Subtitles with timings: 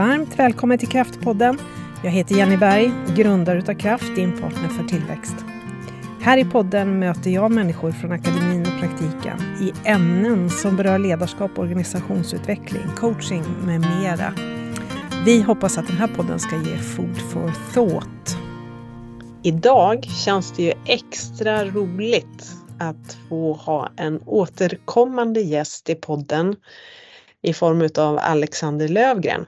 [0.00, 1.58] Varmt välkommen till Kraftpodden.
[2.04, 5.34] Jag heter Jenny Berg, grundare utav Kraft, din partner för tillväxt.
[6.20, 11.58] Här i podden möter jag människor från akademin och praktiken i ämnen som berör ledarskap,
[11.58, 14.34] organisationsutveckling, coaching med mera.
[15.24, 18.36] Vi hoppas att den här podden ska ge food for thought.
[19.42, 26.56] Idag känns det ju extra roligt att få ha en återkommande gäst i podden
[27.42, 29.46] i form av Alexander Lövgren.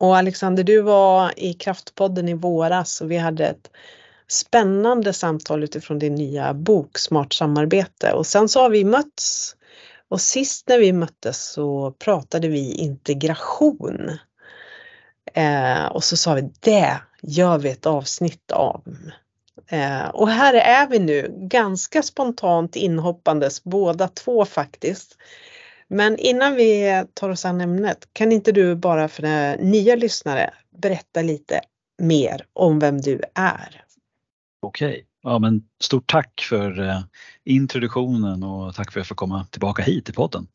[0.00, 3.70] Och Alexander, du var i Kraftpodden i våras och vi hade ett
[4.28, 9.56] spännande samtal utifrån din nya bok Smart samarbete och sen så har vi mötts
[10.08, 14.10] och sist när vi möttes så pratade vi integration.
[15.34, 18.82] Eh, och så sa vi det gör vi ett avsnitt av.
[19.68, 25.16] Eh, och här är vi nu ganska spontant inhoppandes båda två faktiskt.
[25.90, 30.50] Men innan vi tar oss an ämnet, kan inte du bara för nya lyssnare
[30.82, 31.60] berätta lite
[32.02, 33.84] mer om vem du är?
[34.62, 37.00] Okej, ja, men stort tack för eh,
[37.44, 40.46] introduktionen och tack för att jag får komma tillbaka hit till podden.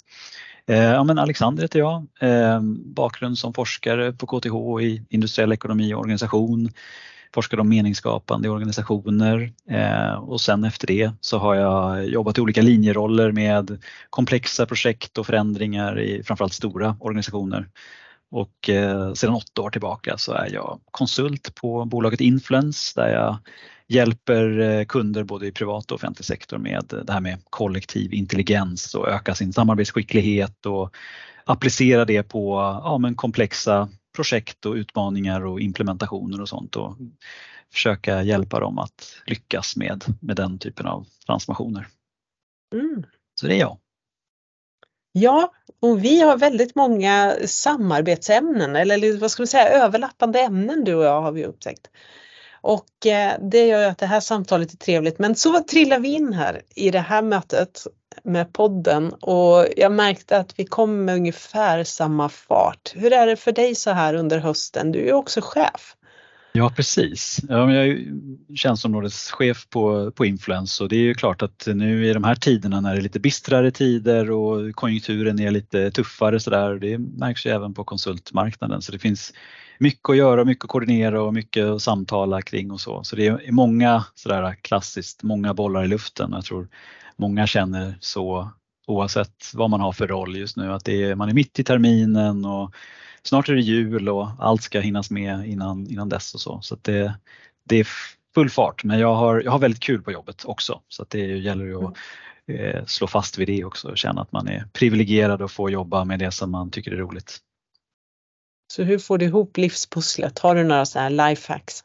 [0.67, 5.93] Eh, ja, men Alexander heter jag, eh, bakgrund som forskare på KTH i industriell ekonomi
[5.93, 6.69] och organisation
[7.33, 12.41] forskade om meningsskapande i organisationer eh, och sen efter det så har jag jobbat i
[12.41, 17.67] olika linjeroller med komplexa projekt och förändringar i framförallt stora organisationer.
[18.31, 23.37] Och eh, sedan åtta år tillbaka så är jag konsult på bolaget Influence där jag
[23.87, 28.95] hjälper eh, kunder både i privat och offentlig sektor med det här med kollektiv intelligens
[28.95, 30.95] och öka sin samarbetsskicklighet och
[31.45, 36.97] applicera det på ja, men komplexa projekt och utmaningar och implementationer och sånt och
[37.73, 41.87] försöka hjälpa dem att lyckas med, med den typen av transformationer.
[42.73, 43.03] Mm.
[43.39, 43.77] Så det är jag.
[45.11, 50.95] Ja, och vi har väldigt många samarbetsämnen eller vad ska vi säga överlappande ämnen du
[50.95, 51.87] och jag har vi upptäckt.
[52.61, 55.19] Och eh, det gör ju att det här samtalet är trevligt.
[55.19, 57.87] Men så trillar vi in här i det här mötet
[58.23, 62.93] med podden och jag märkte att vi kom med ungefär samma fart.
[62.95, 64.91] Hur är det för dig så här under hösten?
[64.91, 65.95] Du är ju också chef.
[66.57, 67.39] Ja precis.
[67.49, 68.05] jag är
[68.55, 72.81] tjänsteområdeschef på, på Influence och det är ju klart att nu i de här tiderna
[72.81, 77.51] när det är lite bistrare tider och konjunkturen är lite tuffare sådär, det märks ju
[77.51, 79.33] även på konsultmarknaden så det finns
[79.79, 83.03] mycket att göra, mycket att koordinera och mycket att samtala kring och så.
[83.03, 86.67] Så det är många sådär klassiskt, många bollar i luften och jag tror
[87.17, 88.49] många känner så
[88.87, 92.45] oavsett vad man har för roll just nu att är, man är mitt i terminen
[92.45, 92.75] och
[93.23, 96.61] snart är det jul och allt ska hinnas med innan, innan dess och så.
[96.61, 97.13] Så det,
[97.63, 97.87] det är
[98.35, 101.65] full fart men jag har, jag har väldigt kul på jobbet också så det gäller
[101.65, 101.93] ju att
[102.47, 106.05] eh, slå fast vid det också och känna att man är privilegierad och får jobba
[106.05, 107.39] med det som man tycker är roligt.
[108.73, 110.39] Så hur får du ihop livspusslet?
[110.39, 111.83] Har du några sådana här lifehacks?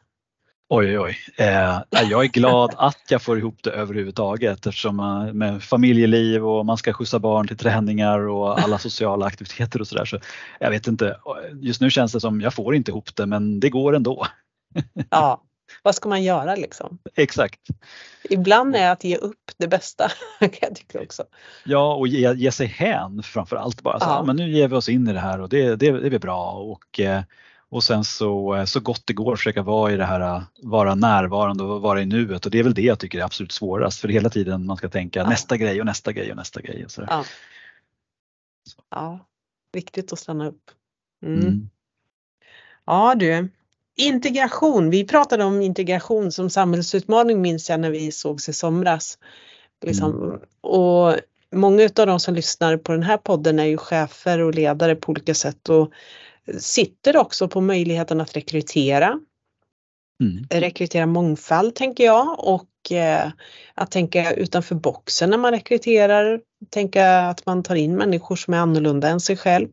[0.73, 1.17] Oj, oj.
[1.37, 6.65] Eh, jag är glad att jag får ihop det överhuvudtaget eftersom man, med familjeliv och
[6.65, 10.05] man ska skjutsa barn till träningar och alla sociala aktiviteter och sådär.
[10.05, 10.19] Så
[10.59, 11.17] jag vet inte,
[11.61, 14.27] just nu känns det som jag får inte ihop det men det går ändå.
[15.09, 15.43] Ja,
[15.83, 16.97] vad ska man göra liksom?
[17.15, 17.59] Exakt.
[18.29, 21.23] Ibland är att ge upp det bästa kan jag tycka också.
[21.65, 23.99] Ja och ge, ge sig hän framför allt bara.
[23.99, 24.23] Så, ja.
[24.23, 26.51] men nu ger vi oss in i det här och det, det, det är bra
[26.51, 27.21] och, eh,
[27.71, 30.95] och sen så, eh, så gott det går försöka vara i det här, eh, vara
[30.95, 33.99] närvarande och vara i nuet och det är väl det jag tycker är absolut svårast
[33.99, 35.29] för hela tiden man ska tänka ja.
[35.29, 36.85] nästa grej och nästa grej och nästa grej.
[36.85, 37.05] Och så.
[37.09, 37.25] Ja.
[38.89, 39.19] ja,
[39.73, 40.71] viktigt att stanna upp.
[41.25, 41.39] Mm.
[41.39, 41.69] Mm.
[42.85, 43.49] Ja du,
[43.95, 49.17] Integration, vi pratade om integration som samhällsutmaning minns jag när vi sågs i somras.
[49.81, 50.23] Liksom.
[50.23, 50.39] Mm.
[50.61, 51.15] Och
[51.51, 55.09] många av de som lyssnar på den här podden är ju chefer och ledare på
[55.11, 55.91] olika sätt och
[56.59, 59.19] sitter också på möjligheten att rekrytera.
[60.23, 60.45] Mm.
[60.49, 63.31] Rekrytera mångfald tänker jag och eh,
[63.75, 66.41] att tänka utanför boxen när man rekryterar.
[66.69, 69.67] Tänka att man tar in människor som är annorlunda än sig själv.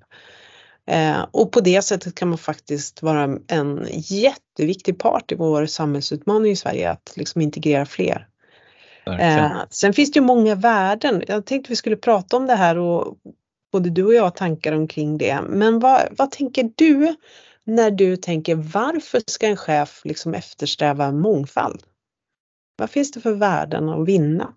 [0.86, 6.52] Eh, och på det sättet kan man faktiskt vara en jätteviktig part i vår samhällsutmaning
[6.52, 8.28] i Sverige att liksom integrera fler.
[9.06, 11.22] Eh, sen finns det ju många värden.
[11.26, 13.16] Jag tänkte vi skulle prata om det här och
[13.72, 15.40] både du och jag tankar omkring det.
[15.48, 17.16] Men vad, vad tänker du
[17.64, 21.82] när du tänker varför ska en chef liksom eftersträva mångfald?
[22.76, 24.54] Vad finns det för värden att vinna?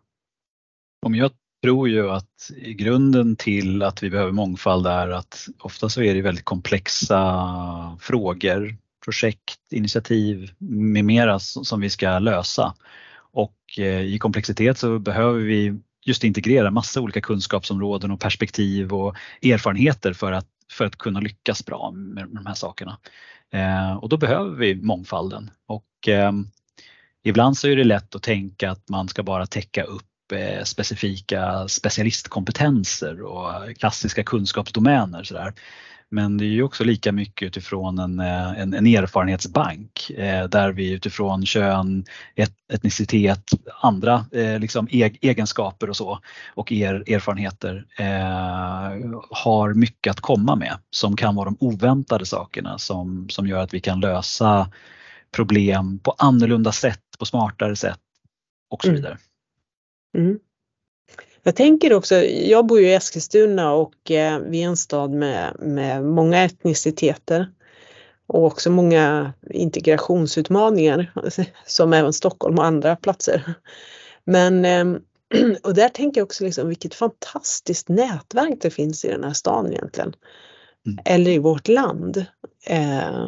[1.05, 1.31] Om jag
[1.63, 6.21] tror ju att grunden till att vi behöver mångfald är att ofta så är det
[6.21, 12.75] väldigt komplexa frågor, projekt, initiativ med mera som vi ska lösa.
[13.33, 19.15] Och eh, i komplexitet så behöver vi just integrera massa olika kunskapsområden och perspektiv och
[19.41, 22.97] erfarenheter för att för att kunna lyckas bra med, de här sakerna.
[23.53, 26.31] Eh, och då behöver vi mångfalden och eh,
[27.23, 31.67] ibland så är det lätt att tänka att man ska bara täcka upp eh, specifika
[31.67, 35.23] specialistkompetenser och klassiska kunskapsdomäner.
[35.23, 35.53] Så där.
[36.13, 40.71] Men det är ju också lika mycket utifrån en, eh, en, en erfarenhetsbank eh, där
[40.71, 42.05] vi utifrån kön,
[42.35, 43.43] et, etnicitet,
[43.81, 46.19] andra eh, liksom e, egenskaper och så
[46.53, 52.77] och er, erfarenheter eh, har mycket att komma med som kan vara de oväntade sakerna
[52.77, 54.71] som, som gör att vi kan lösa
[55.31, 57.99] problem på annorlunda sätt, på smartare sätt
[58.69, 59.01] och så mm.
[59.01, 59.17] vidare.
[60.17, 60.27] Mm.
[60.27, 60.39] Mm.
[61.43, 65.55] Jag tänker också, jag bor ju i Eskilstuna och eh, vi är en stad med,
[65.59, 67.51] med många etniciteter
[68.27, 71.13] och också många integrationsutmaningar
[71.65, 73.53] som även Stockholm och andra platser.
[74.23, 75.01] Men eh,
[75.63, 79.73] och där tänker jag också liksom vilket fantastiskt nätverk det finns i den här stan
[79.73, 80.13] egentligen.
[80.85, 80.99] Mm.
[81.05, 82.25] Eller i vårt land.
[82.67, 83.27] Eh,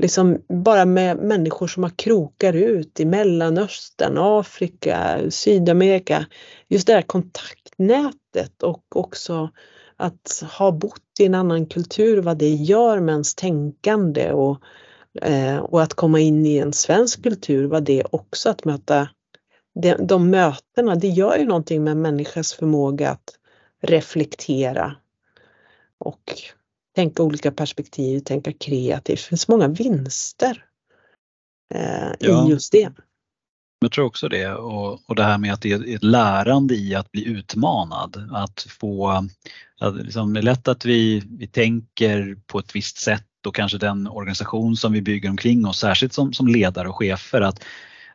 [0.00, 6.26] liksom bara med människor som har krokar ut i Mellanöstern, Afrika, Sydamerika.
[6.68, 9.50] Just det här kontaktnätet och också
[9.96, 14.58] att ha bott i en annan kultur, vad det gör med ens tänkande och,
[15.22, 19.08] eh, och att komma in i en svensk kultur, vad det också att möta
[19.82, 23.38] de, de mötena, det gör ju någonting med människans förmåga att
[23.82, 24.96] reflektera
[25.98, 26.32] och
[26.98, 29.18] tänka olika perspektiv, tänka kreativt.
[29.18, 30.64] Det finns många vinster
[31.74, 32.46] eh, ja.
[32.46, 32.92] i just det.
[33.80, 36.94] Jag tror också det och, och det här med att det är ett lärande i
[36.94, 38.30] att bli utmanad.
[38.32, 39.08] Att få,
[39.80, 43.78] att liksom, det är lätt att vi, vi tänker på ett visst sätt och kanske
[43.78, 47.64] den organisation som vi bygger omkring oss, särskilt som, som ledare och chefer, att,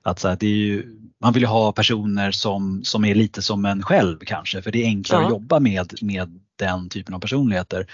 [0.02, 3.66] att så här, det är ju, man vill ha personer som, som är lite som
[3.66, 5.26] en själv kanske, för det är enklare ja.
[5.26, 7.88] att jobba med, med den typen av personligheter.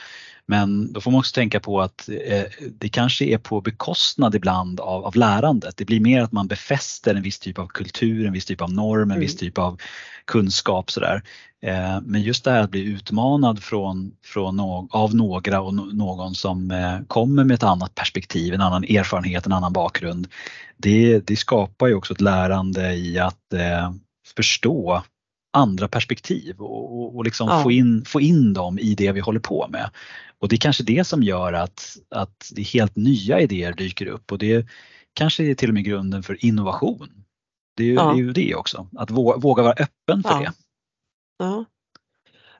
[0.46, 2.44] Men då får man också tänka på att eh,
[2.80, 5.78] det kanske är på bekostnad ibland av, av lärandet.
[5.78, 8.74] Det blir mer att man befäster en viss typ av kultur, en viss typ av
[8.74, 9.20] norm, en mm.
[9.20, 9.82] viss typ av
[10.26, 11.24] kunskap sådär.
[11.62, 15.82] Eh, men just det här att bli utmanad från, från no av några och no
[15.94, 20.28] någon som eh, kommer med ett annat perspektiv, en annan erfarenhet, en annan bakgrund.
[20.78, 23.54] Det, det skapar ju också ett lärande i att
[24.36, 25.04] förstå
[25.52, 27.64] andra perspektiv och, och, och liksom ja.
[27.64, 29.90] få, in, få in dem i det vi håller på med.
[30.40, 34.32] Och det är kanske det som gör att, att det helt nya idéer dyker upp
[34.32, 34.68] och det
[35.14, 37.10] kanske är till och med grunden för innovation.
[37.78, 38.04] Det är ju, ja.
[38.04, 40.40] det, är ju det också, att våga, vara öppen för ja.
[40.40, 40.54] det.
[41.40, 41.66] Ja.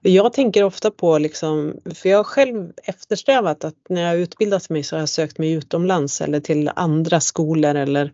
[0.02, 4.84] Jag tänker ofta på liksom, för jag har själv eftersträvat att när jag utbildat mig
[4.84, 8.14] så har jag sökt mig utomlands eller till andra skolor eller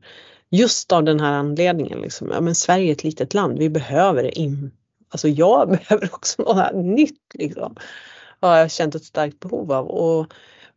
[0.55, 2.01] just av den här anledningen.
[2.01, 2.29] Liksom.
[2.31, 4.71] Ja, men Sverige är ett litet land, vi behöver in,
[5.09, 7.21] alltså jag behöver också något nytt.
[7.33, 7.75] Liksom
[8.39, 9.87] har jag känt ett starkt behov av.
[9.87, 10.19] Och,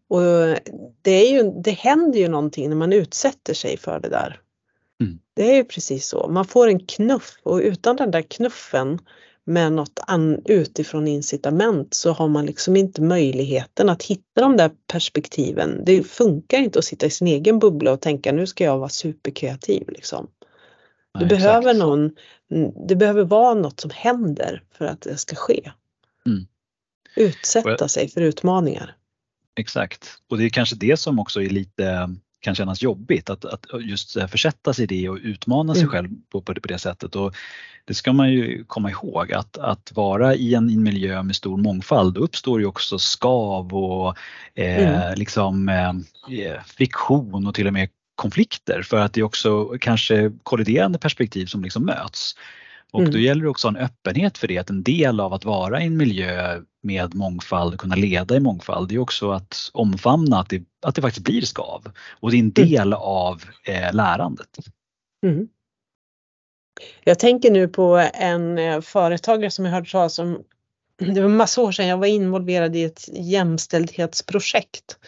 [0.09, 0.21] och
[1.03, 4.41] det, är ju, det händer ju någonting när man utsätter sig för det där.
[5.01, 5.19] Mm.
[5.35, 6.29] Det är ju precis så.
[6.29, 8.99] Man får en knuff och utan den där knuffen
[9.49, 14.71] med något an, utifrån incitament så har man liksom inte möjligheten att hitta de där
[14.87, 15.83] perspektiven.
[15.85, 18.89] Det funkar inte att sitta i sin egen bubbla och tänka nu ska jag vara
[18.89, 19.89] superkreativ.
[19.89, 20.29] Liksom.
[21.13, 22.11] Du Nej, behöver någon,
[22.89, 25.71] det behöver vara något som händer för att det ska ske.
[26.27, 26.47] Mm.
[27.17, 28.97] Utsätta sig för utmaningar.
[29.57, 33.67] Exakt och det är kanske det som också är lite kan kännas jobbigt att, att
[33.81, 35.93] just försätta sig i det och utmana sig mm.
[35.93, 37.17] själv på, på, det, på det sättet.
[37.17, 37.35] Och
[37.85, 41.57] det ska man ju komma ihåg att, att vara i en, en miljö med stor
[41.57, 44.17] mångfald då uppstår ju också skav och
[44.55, 45.19] eh, mm.
[45.19, 50.99] liksom, eh, friktion och till och med konflikter för att det är också kanske kolliderande
[50.99, 52.35] perspektiv som liksom möts.
[52.93, 53.13] Och mm.
[53.13, 55.87] då gäller det också en öppenhet för det, att en del av att vara i
[55.87, 60.63] en miljö med mångfald kunna leda i mångfald, det är också att omfamna att det,
[60.83, 61.93] att det faktiskt blir skav.
[62.21, 62.69] Och det är en mm.
[62.69, 62.99] del mm.
[62.99, 64.59] av eh, lärandet.
[65.27, 65.49] Mm.
[67.05, 70.43] Jag tänker nu på en eh, företagare som jag hört talas om.
[70.99, 74.99] Det var massa år sedan jag var involverad i ett jämställdhetsprojekt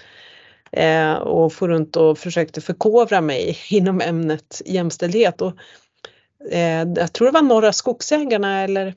[0.73, 5.43] eh, och for runt och försökte förkovra mig inom ämnet jämställdhet.
[5.43, 5.53] Och
[6.51, 8.95] Eh, jag tror det var Norra Skogsägarna eller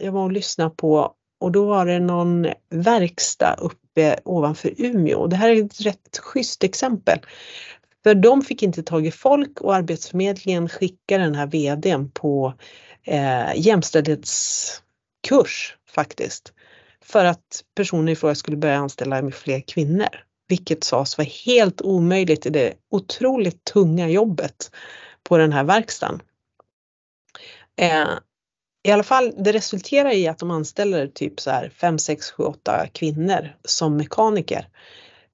[0.00, 5.26] jag var och lyssnade på och då var det någon verkstad uppe ovanför Umeå.
[5.26, 7.18] Det här är ett rätt schysst exempel.
[8.02, 12.54] För de fick inte tag i folk och Arbetsförmedlingen skickade den här VDn på
[13.04, 16.52] eh, jämställdhetskurs faktiskt.
[17.04, 20.08] För att personen i fråga skulle börja anställa med fler kvinnor.
[20.48, 24.70] Vilket sades vara helt omöjligt i det otroligt tunga jobbet
[25.22, 26.22] på den här verkstaden.
[27.80, 28.08] Eh,
[28.84, 32.42] i alla fall, det resulterar i att de anställer typ så här 5, 6, 7,
[32.42, 34.68] 8 kvinnor som mekaniker.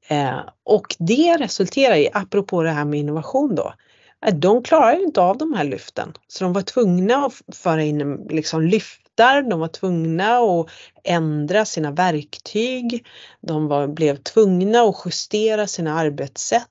[0.08, 3.74] Eh, och det resulterar i, apropå det här med innovation då,
[4.20, 6.12] att de klarar ju inte av de här lyften.
[6.26, 10.66] Så de var tvungna att föra in liksom lyftar, de var tvungna att
[11.04, 13.06] ändra sina verktyg,
[13.40, 16.68] de var, blev tvungna att justera sina arbetssätt.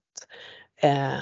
[0.82, 1.14] Eh,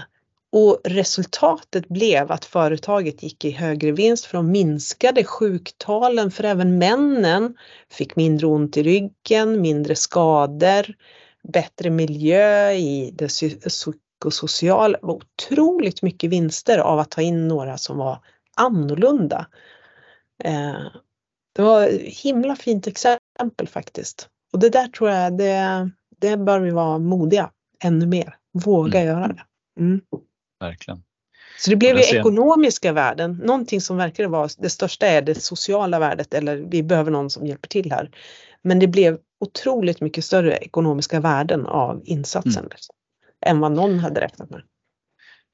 [0.58, 6.78] och resultatet blev att företaget gick i högre vinst för de minskade sjuktalen för även
[6.78, 7.58] männen
[7.92, 10.86] fick mindre ont i ryggen, mindre skador,
[11.44, 13.28] bättre miljö i det
[13.68, 14.98] psykosociala.
[15.02, 18.20] Otroligt mycket vinster av att ta in några som var
[18.56, 19.48] annorlunda.
[20.44, 20.86] Eh,
[21.56, 24.30] det var ett himla fint exempel faktiskt.
[24.54, 27.52] Och det där tror jag, det, det bör vi vara modiga
[27.84, 28.36] ännu mer.
[28.54, 29.14] Våga mm.
[29.14, 29.44] göra det.
[29.80, 30.02] Mm
[30.60, 31.04] verkligen.
[31.60, 32.20] Så det blev ju ser...
[32.20, 33.42] ekonomiska värden.
[33.44, 37.46] Någonting som verkar vara det största är det sociala värdet eller vi behöver någon som
[37.46, 38.12] hjälper till här.
[38.62, 42.70] Men det blev otroligt mycket större ekonomiska värden av insatsen mm.
[42.72, 42.96] liksom,
[43.46, 44.62] än vad någon hade räknat med.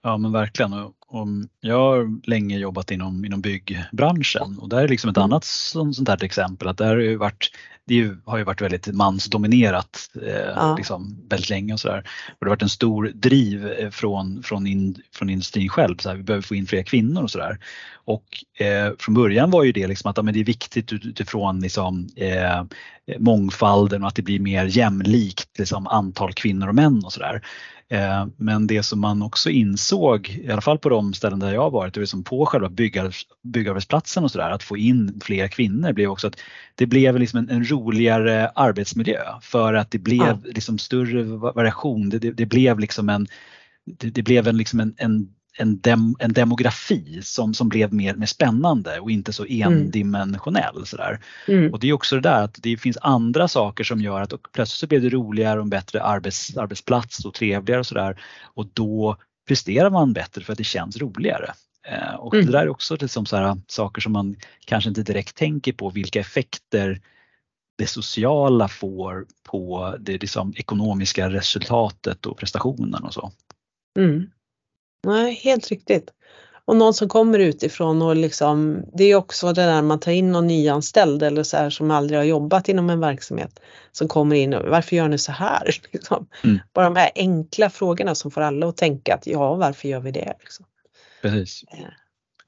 [0.04, 0.74] Ja men verkligen.
[1.14, 1.28] Och
[1.62, 5.24] jag har länge jobbat inom, inom byggbranschen och där är liksom ett mm.
[5.24, 7.52] annat sånt, sånt här exempel att där har ju varit
[7.86, 10.76] det har ju varit väldigt mansdominerat eh, ja.
[10.78, 11.98] liksom, väldigt länge och sådär.
[12.30, 16.10] Och det har varit en stor driv eh, från, från, in, från industrin själv, så
[16.10, 17.60] här, vi behöver få in fler kvinnor och sådär.
[17.94, 18.26] Och
[18.66, 22.08] eh, från början var ju det liksom att ja, men det är viktigt utifrån liksom,
[22.16, 22.64] eh,
[23.20, 27.42] mångfalden och att det blir mer jämlikt liksom, antal kvinnor och män och sådär.
[27.92, 31.62] Eh, men det som man också insåg, i alla fall på de ställen där jag
[31.62, 32.70] har varit, och liksom på själva
[33.44, 36.40] byggarbetsplatsen och sådär, att få in fler kvinnor blev också att
[36.76, 40.40] det blev liksom en, en roligare arbetsmiljö för att det blev ja.
[40.44, 42.10] liksom större variation.
[42.10, 43.28] Det, det, det blev liksom en
[43.86, 48.16] det, det blev en, liksom en, en en, dem, en demografi som, som blev mer,
[48.16, 49.74] mer spännande och inte så mm.
[49.74, 50.76] endimensionell.
[50.76, 50.86] Mm.
[50.86, 51.20] Sådär.
[51.48, 51.74] Mm.
[51.74, 54.80] Och det är också det där att det finns andra saker som gör att plötsligt
[54.80, 58.22] så blev det roligare och en bättre arbets, arbetsplats och trevligare och sådär.
[58.54, 59.18] Och då
[59.48, 61.54] presterar man bättre för att det känns roligare.
[61.88, 62.46] Eh, och mm.
[62.46, 65.90] det där är också liksom så här, saker som man kanske inte direkt tänker på
[65.90, 67.02] vilka effekter
[67.78, 73.32] det sociala får på det liksom ekonomiska resultatet och prestationen och så.
[74.00, 74.32] Mm.
[75.08, 76.12] Nej, helt riktigt.
[76.72, 80.32] Och någon som kommer utifrån och liksom, det är också det där man tar in
[80.32, 83.60] någon nyanställd eller så här som aldrig har jobbat inom en verksamhet
[83.92, 85.76] som kommer in och varför gör ni så här?
[85.92, 86.28] Liksom.
[86.44, 86.60] Mm.
[86.74, 90.12] Bara de här enkla frågorna som får alla att tänka att ja, varför gör vi
[90.12, 90.34] det?
[90.40, 90.66] Liksom.
[91.22, 91.64] Precis.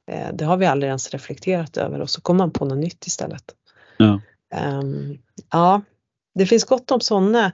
[0.08, 2.77] Eh, eh, det har vi aldrig ens reflekterat över och så kommer man på något
[2.77, 3.46] nytt istället.
[3.98, 4.22] Ja.
[4.80, 5.18] Um,
[5.51, 5.82] ja,
[6.34, 7.52] det finns gott om sådana.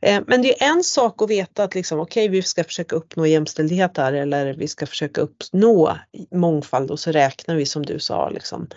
[0.00, 2.96] Eh, men det är en sak att veta att liksom, okej, okay, vi ska försöka
[2.96, 5.98] uppnå jämställdhet här eller vi ska försöka uppnå
[6.34, 8.68] mångfald och så räknar vi som du sa, liksom,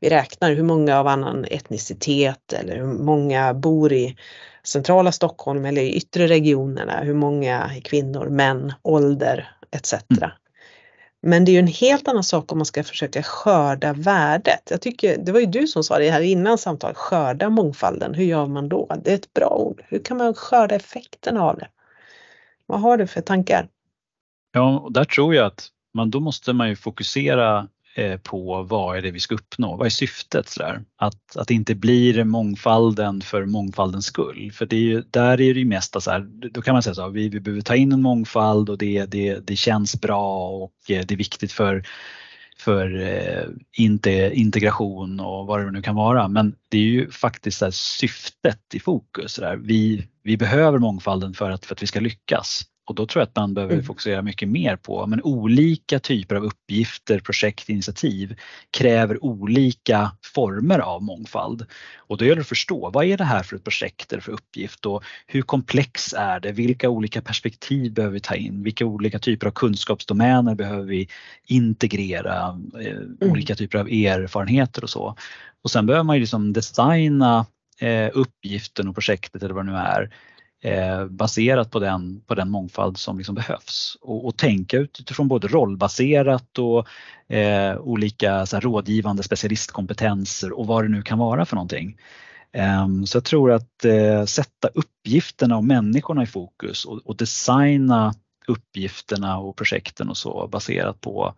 [0.00, 4.16] vi räknar hur många av annan etnicitet eller hur många bor i
[4.64, 9.92] centrala Stockholm eller i yttre regionerna, hur många är kvinnor, män, ålder etc.
[9.92, 10.30] Mm.
[11.22, 14.68] Men det är ju en helt annan sak om man ska försöka skörda värdet.
[14.70, 18.14] Jag tycker, det var ju du som sa det här innan samtalet, skörda mångfalden.
[18.14, 18.96] Hur gör man då?
[19.04, 19.82] Det är ett bra ord.
[19.88, 21.68] Hur kan man skörda effekten av det?
[22.66, 23.68] Vad har du för tankar?
[24.52, 28.96] Ja, och där tror jag att man, då måste man ju fokusera Eh, på vad
[28.96, 30.48] är det vi ska uppnå, vad är syftet?
[30.48, 30.82] Så där?
[30.96, 34.52] Att, att det inte blir mångfalden för mångfaldens skull.
[34.52, 36.94] För det är ju, där är det ju mesta så här, då kan man säga
[36.94, 40.48] så här, vi, vi behöver ta in en mångfald och det, det, det känns bra
[40.48, 41.84] och eh, det är viktigt för
[42.58, 43.44] för eh,
[43.76, 46.28] inte, integration och vad det nu kan vara.
[46.28, 49.32] Men det är ju faktiskt så syftet i fokus.
[49.32, 49.56] Så där.
[49.56, 52.62] Vi, vi behöver mångfalden för att, för att vi ska lyckas.
[52.86, 53.84] Och då tror jag att man behöver mm.
[53.84, 58.36] fokusera mycket mer på men olika typer av uppgifter, projekt, initiativ
[58.70, 61.66] kräver olika former av mångfald.
[61.96, 64.32] Och då gäller det att förstå vad är det här för ett projekt eller för
[64.32, 66.52] uppgift och hur komplex är det?
[66.52, 68.62] Vilka olika perspektiv behöver vi ta in?
[68.62, 71.08] Vilka olika typer av kunskapsdomäner behöver vi
[71.46, 72.60] integrera?
[72.80, 73.16] Eh, mm.
[73.20, 75.16] Olika typer av erfarenheter och så.
[75.62, 77.46] Och sen behöver man ju liksom designa
[77.80, 80.10] eh, uppgiften och projektet eller vad det nu är
[80.66, 85.48] eh, baserat på den, på den mångfald som liksom behövs och, och tänka utifrån både
[85.48, 86.86] rollbaserat och
[87.36, 91.96] eh, olika så här, rådgivande specialistkompetenser och vad det nu kan vara för någonting.
[92.52, 98.14] Ehm, så jag tror att eh, sätta uppgifterna och människorna i fokus och, och, designa
[98.46, 101.34] uppgifterna och projekten och så baserat på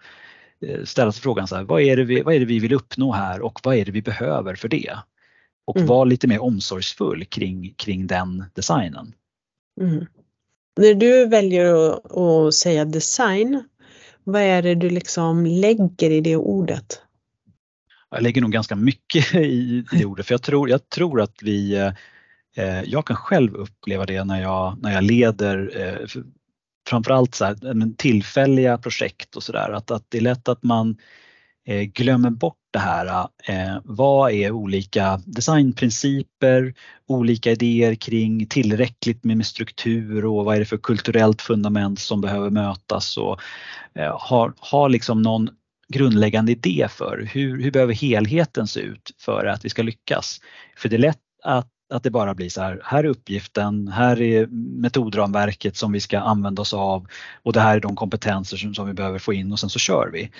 [0.67, 2.73] eh, ställa sig frågan så här, vad är, det vi, vad är det vi vill
[2.73, 4.99] uppnå här och vad är det vi behöver för det?
[5.69, 5.89] Och mm.
[5.89, 9.13] vara lite mer omsorgsfull kring, kring den designen.
[9.81, 10.07] Mm.
[10.81, 13.65] När du väljer att, att, säga design,
[14.25, 17.03] vad är det du liksom lägger i det ordet?
[18.11, 21.75] jag lägger nog ganska mycket i det ordet för jag tror, jag tror att vi
[22.57, 26.23] eh, jag kan själv uppleva det när jag, när jag leder eh,
[26.89, 30.97] framförallt så här, tillfälliga projekt och sådär att, att det är lätt att man
[31.69, 33.29] Eh, glömmer bort det här.
[33.49, 36.75] Eh, vad är olika designprinciper,
[37.07, 42.51] olika idéer kring tillräckligt med, struktur och vad är det för kulturellt fundament som behöver
[42.51, 43.41] mötas och
[43.95, 45.49] eh, har, har liksom någon
[45.89, 50.41] grundläggande idé för hur, hur behöver helheten se ut för att vi ska lyckas.
[50.77, 54.21] För det är lätt att att det bara blir så här, här är uppgiften, här
[54.21, 54.47] är
[54.81, 57.07] metodramverket som vi ska använda oss av
[57.43, 59.79] och det här är de kompetenser som, som vi behöver få in och sen så
[59.79, 60.31] kör vi.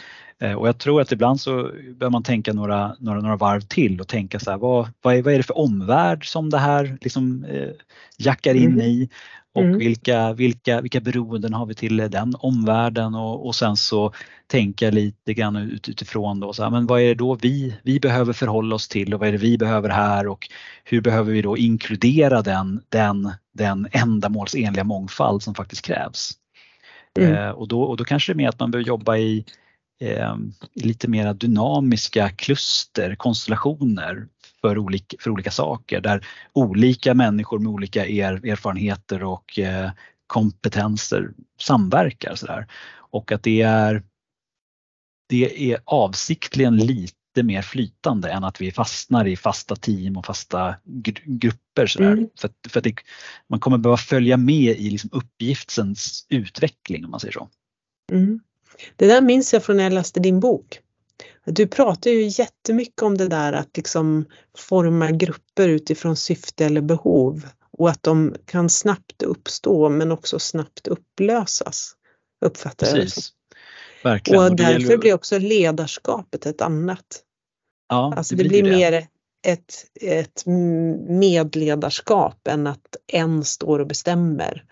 [0.41, 4.01] Eh, och jag tror att ibland så behöver man tänka några, några, några varv till
[4.01, 6.99] och tänka så här, vad, vad, är, vad är det för omvärld som det här
[7.01, 7.71] liksom, eh,
[8.19, 8.81] jackar in mm.
[8.81, 9.09] i?
[9.55, 9.79] Och mm.
[9.79, 14.13] vilka, vilka, vilka beroenden har vi till den omvärlden och, och sen så
[14.47, 18.01] tänka lite grann ut, utifrån då, så här, men vad är det då vi, vi
[18.01, 20.51] behöver förhålla oss till och vad är det vi behöver här och
[20.85, 26.33] hur behöver vi då inkludera den, den, den ändamålsenliga mångfald som faktiskt krävs.
[27.19, 27.35] Mm.
[27.35, 29.45] Eh, och, då, och då kanske det är mer att man behöver jobba i
[30.01, 30.37] eh,
[30.75, 34.27] lite mera dynamiska kluster, konstellationer
[34.61, 39.91] för olika, för olika saker där olika människor med olika er, erfarenheter och eh,
[40.27, 42.35] kompetenser samverkar.
[42.35, 42.67] Så där.
[43.11, 44.03] Och att det är,
[45.29, 50.75] det är avsiktligen lite mer flytande än att vi fastnar i fasta team och fasta
[51.25, 51.87] grupper.
[51.87, 52.29] Så mm.
[52.41, 52.95] För, för att det,
[53.49, 57.49] man kommer behöva följa med i liksom uppgiftens utveckling om man säger så.
[58.13, 58.41] Mm.
[58.97, 60.81] Det där minns jag från när jag läste din bok.
[61.45, 64.25] Du pratar ju jättemycket om det där att liksom
[64.59, 70.87] forma grupper utifrån syfte eller behov och att de kan snabbt uppstå men också snabbt
[70.87, 71.95] upplösas.
[72.45, 72.99] Uppfattar Precis.
[72.99, 73.35] jag det som.
[74.03, 74.41] Verkligen.
[74.41, 77.23] Och, och därför blir också ledarskapet ett annat.
[77.89, 78.71] Ja, alltså det, det blir, det.
[78.71, 79.07] mer
[79.47, 80.47] ett, ett
[81.09, 84.65] medledarskap än att en står och bestämmer.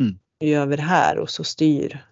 [0.00, 0.18] Mm.
[0.40, 2.04] Nu gör vi det här och så styr.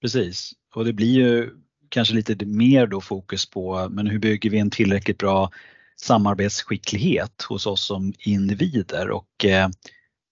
[0.00, 1.50] Precis och det blir ju
[1.90, 5.50] kanske lite mer då fokus på men hur bygger vi en tillräckligt bra
[5.96, 9.68] samarbetsskicklighet hos oss som individer och eh,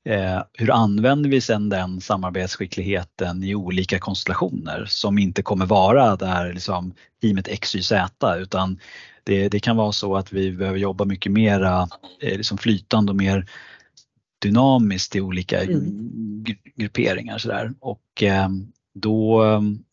[0.09, 6.53] eh hur använder vi sedan den samarbetsskickligheten i olika konstellationer som inte kommer vara där
[6.53, 7.93] liksom teamet XYZ
[8.39, 8.79] utan
[9.25, 11.89] det, det kan vara så att vi behöver jobba mycket mera
[12.21, 13.47] eh, liksom flytande och mer
[14.43, 16.45] dynamiskt i olika mm.
[16.77, 17.39] grupperingar.
[17.39, 17.73] Så där.
[17.81, 18.49] Och eh,
[18.95, 19.43] då,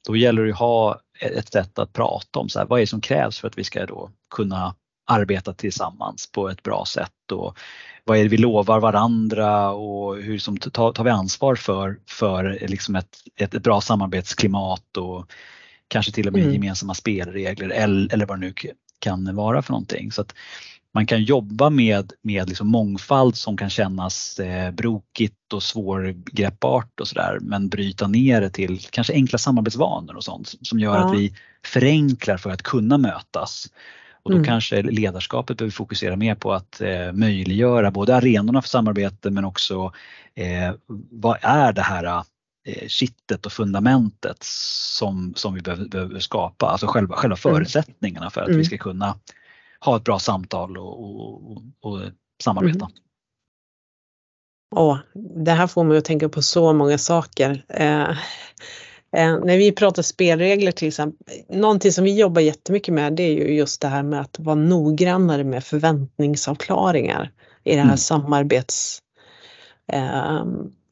[0.08, 2.88] då gäller det att ha ett sätt att prata om så här, vad är det
[2.88, 4.76] som krävs för att vi ska då kunna
[5.08, 7.58] arbeta tillsammans på ett bra sätt och
[8.04, 12.96] vad är det vi lovar varandra och hur som tar, vi ansvar för, för liksom
[12.96, 15.32] ett, ett, ett, bra samarbetsklimat och
[15.88, 16.54] kanske till och med mm.
[16.54, 18.54] gemensamma spelregler eller, eller vad det nu
[19.00, 20.12] kan vara för någonting.
[20.12, 20.36] Så att
[20.96, 27.08] man kan jobba med, med liksom mångfald som kan kännas eh, brokigt och svårgreppbart och
[27.08, 31.06] sådär men bryta ner det till kanske enkla samarbetsvanor och sånt som gör ja.
[31.06, 31.34] att vi
[31.66, 33.68] förenklar för att kunna mötas.
[34.24, 34.46] Och då mm.
[34.46, 39.92] kanske ledarskapet behöver fokusera mer på att eh, möjliggöra både arenorna för samarbete men också
[40.36, 40.74] eh,
[41.12, 42.24] vad är det här
[42.68, 47.38] eh, kittet och fundamentet som, som vi behöver, behöver skapa, alltså själva, själva mm.
[47.38, 48.58] förutsättningarna för att mm.
[48.58, 49.16] vi ska kunna
[49.86, 52.00] ha ett bra samtal och, och, och
[52.44, 52.86] samarbeta.
[52.86, 52.98] Mm.
[54.76, 54.98] Åh,
[55.46, 57.66] det här får mig att tänka på så många saker.
[57.70, 58.10] Eh,
[59.16, 63.34] eh, när vi pratar spelregler till exempel, någonting som vi jobbar jättemycket med det är
[63.34, 67.32] ju just det här med att vara noggrannare med förväntningsavklaringar
[67.64, 67.98] i det här mm.
[67.98, 69.02] samarbets
[69.92, 70.44] eh,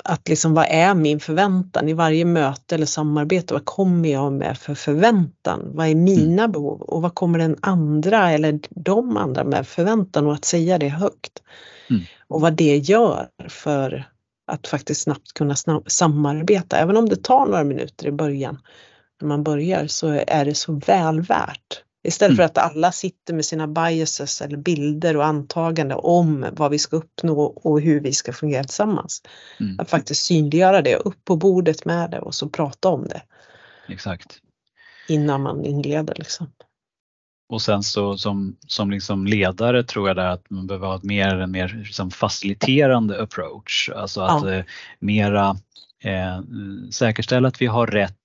[0.03, 3.53] att liksom vad är min förväntan i varje möte eller samarbete?
[3.53, 5.71] Vad kommer jag med för förväntan?
[5.73, 6.51] Vad är mina mm.
[6.51, 10.89] behov och vad kommer den andra eller de andra med förväntan och att säga det
[10.89, 11.43] högt?
[11.89, 12.01] Mm.
[12.27, 14.09] Och vad det gör för
[14.47, 16.77] att faktiskt snabbt kunna snabb, samarbeta.
[16.77, 18.59] Även om det tar några minuter i början
[19.21, 22.37] när man börjar så är det så väl värt Istället mm.
[22.37, 26.95] för att alla sitter med sina biases eller bilder och antaganden om vad vi ska
[26.95, 29.21] uppnå och hur vi ska fungera tillsammans.
[29.59, 29.79] Mm.
[29.79, 33.21] Att faktiskt synliggöra det, upp på bordet med det och så prata om det.
[33.87, 34.37] Exakt.
[35.07, 36.47] Innan man inleder liksom.
[37.49, 41.35] Och sen så som, som liksom ledare tror jag att man behöver ha ett mer,
[41.35, 43.89] en mer liksom faciliterande approach.
[43.95, 44.53] Alltså att ja.
[44.53, 44.65] eh,
[44.99, 45.57] mera
[46.03, 46.41] eh,
[46.91, 48.17] säkerställa att vi har rätt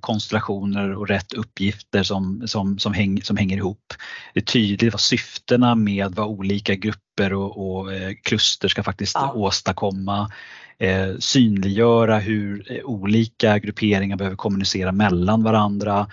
[0.00, 3.94] konstellationer och rätt uppgifter som, som, som, häng, som hänger ihop.
[4.34, 9.14] Det är tydligt vad syftena med vad olika grupper och, och eh, kluster ska faktiskt
[9.14, 9.32] ja.
[9.32, 10.30] åstadkomma.
[10.78, 16.06] Eh, synliggöra hur eh, olika grupperingar behöver kommunicera mellan varandra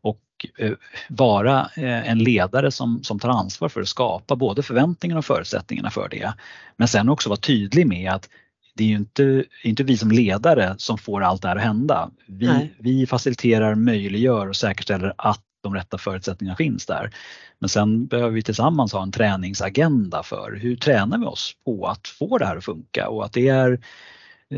[0.00, 0.20] och
[0.58, 0.72] eh,
[1.08, 5.90] vara eh, en ledare som, som tar ansvar för att skapa både förväntningarna och förutsättningarna
[5.90, 6.32] för det.
[6.76, 8.28] Men sen också vara tydlig med att
[8.74, 12.10] det är ju inte, inte vi som ledare som får allt det här att hända.
[12.26, 17.10] Vi, vi faciliterar, möjliggör och säkerställer att de rätta förutsättningarna finns där.
[17.58, 22.08] Men sen behöver vi tillsammans ha en träningsagenda för hur tränar vi oss på att
[22.08, 23.80] få det här att funka och att det är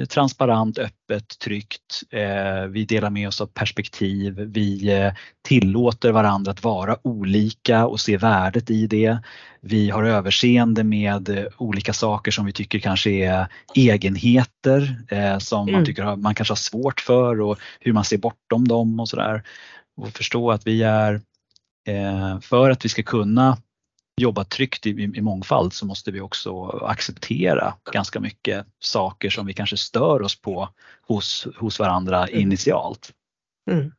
[0.09, 2.03] transparent, öppet, tryggt.
[2.11, 4.35] Eh, vi delar med oss av perspektiv.
[4.35, 9.19] Vi eh, tillåter varandra att vara olika och se värdet i det.
[9.61, 14.97] Vi har överseende med olika saker som vi tycker kanske är egenheter
[15.39, 15.75] som mm.
[15.75, 19.43] man tycker man kanske har svårt för och hur man ser bortom dem och sådär.
[19.97, 21.21] Och förstå att vi är,
[22.41, 23.57] för att vi ska kunna
[24.17, 29.53] jobba tryggt i, i, mångfald så måste vi också acceptera ganska mycket saker som vi
[29.53, 30.69] kanske stör oss på
[31.07, 32.41] hos, hos varandra mm.
[32.41, 33.13] initialt.
[33.71, 33.93] Mm.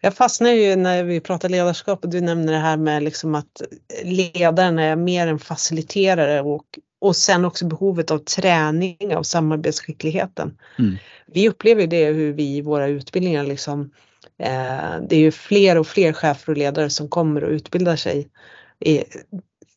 [0.00, 3.62] Jag fastnar ju när vi pratar ledarskap och du nämner det här med liksom att
[4.04, 6.64] ledaren är mer en faciliterare och,
[7.00, 10.58] och sen också behovet av träning av samarbetsskickligheten.
[10.78, 10.96] Mm.
[11.26, 13.90] Vi upplever det hur vi i våra utbildningar liksom
[14.38, 18.28] eh, det är ju fler och fler chefer och ledare som kommer och utbildar sig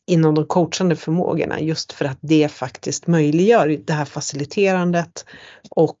[0.06, 5.24] inom de coachande förmågorna just för att det faktiskt möjliggör det här faciliterandet
[5.70, 5.98] och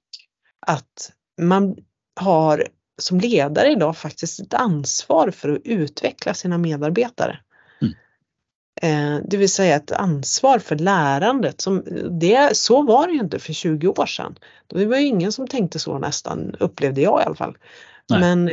[0.66, 1.76] att man
[2.20, 7.38] har som ledare idag faktiskt ett ansvar för att utveckla sina medarbetare.
[7.82, 7.94] Mm.
[8.82, 11.60] Eh, det vill säga ett ansvar för lärandet.
[11.60, 14.38] Som det, så var det ju inte för 20 år sedan.
[14.66, 17.56] Det var ju ingen som tänkte så nästan, upplevde jag i alla fall.
[18.08, 18.20] Nej.
[18.20, 18.50] Men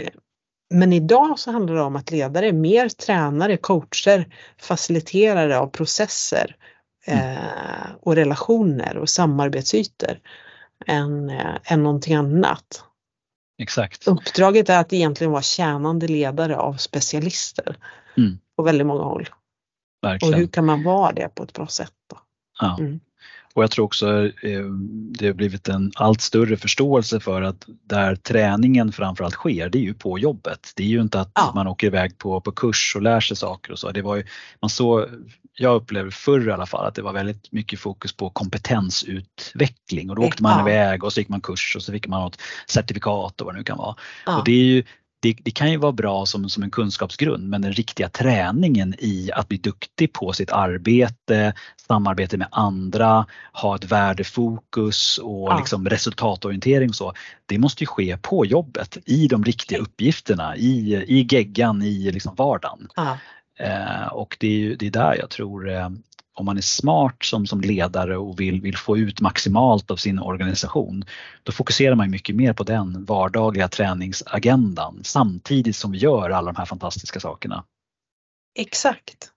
[0.73, 6.55] men idag så handlar det om att ledare är mer tränare, coacher, faciliterare av processer
[7.05, 7.37] mm.
[7.37, 10.19] eh, och relationer och samarbetsytor
[10.85, 12.83] än, eh, än någonting annat.
[13.57, 14.07] Exakt.
[14.07, 17.77] Uppdraget är att egentligen vara tjänande ledare av specialister
[18.17, 18.39] mm.
[18.55, 19.29] på väldigt många håll.
[20.01, 20.33] Verkligen.
[20.33, 21.93] Och hur kan man vara det på ett bra sätt?
[22.09, 22.17] Då?
[22.59, 22.77] Ja.
[22.79, 22.99] Mm.
[23.55, 24.63] Och jag tror också eh,
[25.19, 29.83] det har blivit en allt större förståelse för att där träningen framförallt sker, det är
[29.83, 30.71] ju på jobbet.
[30.75, 31.51] Det är ju inte att ja.
[31.55, 33.91] man åker iväg på, på kurs och lär sig saker och så.
[33.91, 34.23] Det var ju,
[34.61, 35.07] man så,
[35.53, 40.15] jag upplevde förr i alla fall att det var väldigt mycket fokus på kompetensutveckling och
[40.15, 40.69] då åkte man ja.
[40.69, 43.57] iväg och så gick man kurs och så fick man något certifikat och vad det
[43.57, 43.95] nu kan vara.
[44.25, 44.37] Ja.
[44.37, 44.83] Och det är ju
[45.23, 49.31] det, det, kan ju vara bra som, som en kunskapsgrund men den riktiga träningen i
[49.33, 51.53] att bli duktig på sitt arbete,
[51.87, 55.57] samarbete med andra, ha ett värdefokus och ja.
[55.57, 57.13] liksom resultatorientering och så.
[57.45, 62.35] Det måste ju ske på jobbet i de riktiga uppgifterna, i, i geggan, i liksom
[62.35, 62.87] vardagen.
[62.95, 63.17] Ja.
[63.59, 65.89] Eh, och det är, det är där jag tror eh,
[66.33, 70.19] om man är smart som, som ledare och vill, vill få ut maximalt av sin
[70.19, 71.05] organisation,
[71.43, 76.57] då fokuserar man mycket mer på den vardagliga träningsagendan samtidigt som vi gör alla de
[76.57, 77.63] här fantastiska sakerna.
[78.59, 79.29] Exakt.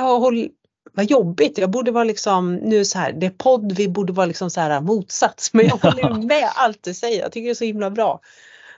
[0.00, 0.48] Håll,
[0.92, 4.26] vad jobbigt, jag borde vara liksom, nu så här, det är podd, vi borde vara
[4.26, 7.54] liksom så här motsats, men jag håller med allt du säger, jag tycker det är
[7.54, 8.20] så himla bra.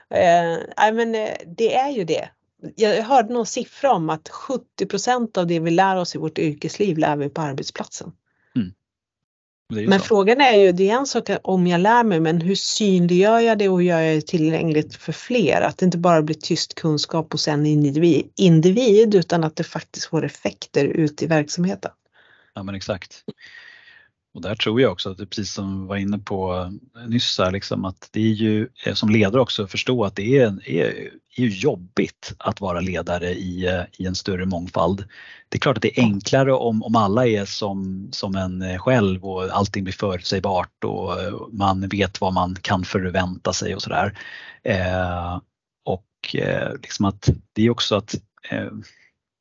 [0.09, 2.29] Eh, men eh, det är ju det
[2.75, 6.97] jag hörde någon siffra om att 70% av det vi lär oss i vårt yrkesliv
[6.97, 8.11] lär vi på arbetsplatsen.
[8.55, 9.89] Mm.
[9.89, 10.05] Men så.
[10.05, 13.57] frågan är ju, det är en sak om jag lär mig, men hur synliggör jag
[13.57, 15.61] det och hur gör jag det tillgängligt för fler?
[15.61, 20.05] Att det inte bara blir tyst kunskap hos en individ, individ utan att det faktiskt
[20.05, 21.91] får effekter ut i verksamheten.
[22.53, 23.23] Ja men exakt.
[24.35, 26.71] Och där tror jag också att det precis som vi var inne på
[27.07, 30.37] nyss här, liksom att det är ju eh, som ledare också att förstå att det
[30.37, 35.05] är, är, är jobbigt att vara ledare i, eh, i en större mångfald.
[35.49, 38.77] Det är klart att det är enklare om, om alla är som, som en eh,
[38.77, 41.11] själv och allting blir förutsägbart och
[41.51, 44.17] man vet vad man kan förvänta sig och sådär.
[44.63, 45.39] Eh,
[45.85, 48.15] och eh, liksom att det är också att
[48.49, 48.67] eh,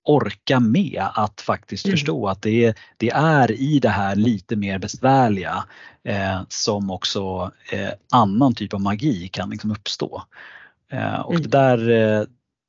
[0.04, 1.92] orka med att faktiskt mm.
[1.92, 5.64] förstå att det är, det är i det här lite mer besvärliga
[6.04, 10.22] eh, som också eh, annan typ av magi kan liksom uppstå.
[10.92, 11.42] Eh, och mm.
[11.42, 12.24] det där eh,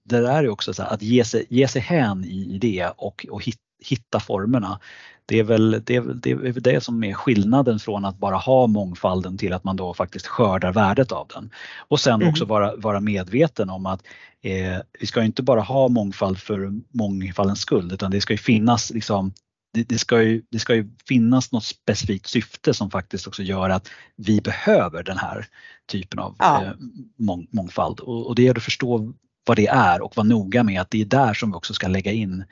[0.10, 3.42] det där är också så att ge sig, ge sig hän i det och, och
[3.80, 4.80] hitta formerna.
[5.28, 9.38] Det är, väl, det, det är det som är skillnaden från att bara ha mångfalden
[9.38, 11.50] till att man då faktiskt skördar värdet av den.
[11.78, 12.30] Och sen mm.
[12.30, 14.04] också vara, vara medveten om att
[14.42, 18.92] eh, vi ska inte bara ha mångfald för mångfaldens skull utan det ska ju finnas
[18.92, 19.34] liksom
[19.74, 23.70] det, det, ska ju, det ska ju finnas något specifikt syfte som faktiskt också gör
[23.70, 25.48] att vi behöver den här
[25.88, 26.64] typen av ja.
[26.64, 26.72] eh,
[27.18, 29.14] mång, mångfald och, och det är att förstå
[29.46, 31.88] vad det är och vara noga med att det är där som vi också ska
[31.88, 32.44] lägga in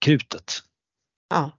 [0.00, 0.62] krutet.
[1.30, 1.57] Ja.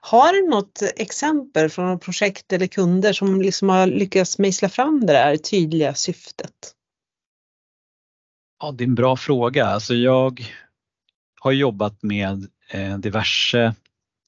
[0.00, 5.12] Har du något exempel från projekt eller kunder som liksom har lyckats mejsla fram det
[5.12, 6.72] där tydliga syftet?
[8.60, 9.66] Ja, det är en bra fråga.
[9.66, 10.40] Alltså jag
[11.40, 13.74] har jobbat med eh, diverse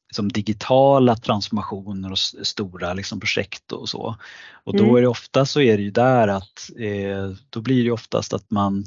[0.08, 4.16] liksom digitala transformationer och stora liksom projekt och så.
[4.64, 4.96] Och då mm.
[4.96, 8.50] är det ofta så är det ju där att eh, då blir det oftast att
[8.50, 8.84] man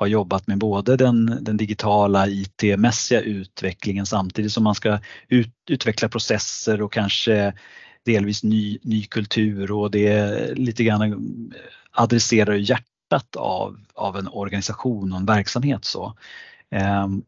[0.00, 6.08] har jobbat med både den, den digitala IT-mässiga utvecklingen samtidigt som man ska ut, utveckla
[6.08, 7.52] processer och kanske
[8.04, 11.52] delvis ny, ny kultur och det lite grann
[11.90, 15.84] adresserar hjärtat av, av en organisation och en verksamhet.
[15.84, 16.14] Så.
[16.70, 17.22] Ehm,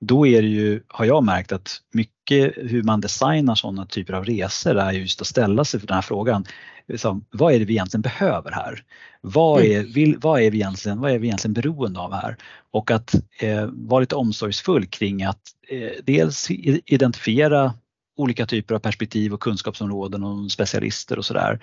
[0.00, 4.24] då är det ju, har jag märkt att mycket hur man designar sådana typer av
[4.24, 6.44] resor är just att ställa sig för den här frågan.
[6.88, 8.84] Liksom, vad är det vi egentligen behöver här?
[9.20, 9.80] Vad mm.
[9.80, 12.36] är, vill, vad, är vi egentligen, vad är vi egentligen beroende av här?
[12.70, 17.74] Och att eh, vara lite omsorgsfull kring att eh, dels identifiera
[18.16, 21.60] olika typer av perspektiv och kunskapsområden och specialister och sådär.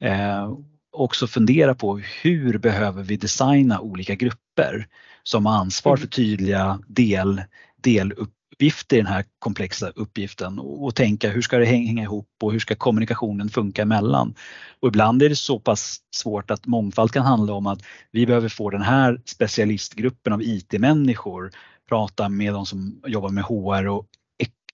[0.00, 0.52] Eh,
[0.94, 4.86] också fundera på hur behöver vi designa olika grupper
[5.22, 6.10] som har ansvar för mm.
[6.10, 7.42] tydliga del,
[7.82, 12.52] deluppgifter i den här komplexa uppgiften och, och tänka hur ska det hänga ihop och
[12.52, 14.34] hur ska kommunikationen funka emellan.
[14.80, 18.48] Och ibland är det så pass svårt att mångfald kan handla om att vi behöver
[18.48, 21.50] få den här specialistgruppen av IT-människor
[21.88, 24.06] prata med de som jobbar med HR och